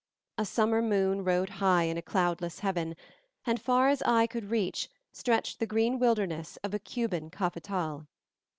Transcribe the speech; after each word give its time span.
A 0.39 0.45
summer 0.45 0.81
moon 0.81 1.23
rode 1.23 1.51
high 1.61 1.83
in 1.83 1.95
a 1.95 2.01
cloudless 2.01 2.61
heaven, 2.61 2.95
and 3.45 3.61
far 3.61 3.87
as 3.87 4.01
eye 4.01 4.25
could 4.25 4.49
reach 4.49 4.89
stretched 5.11 5.59
the 5.59 5.67
green 5.67 5.99
wilderness 5.99 6.57
of 6.63 6.73
a 6.73 6.79
Cuban 6.79 7.29
cafetal. 7.29 8.07